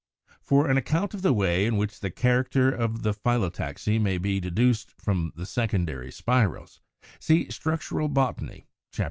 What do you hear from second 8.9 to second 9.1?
Chapter IV.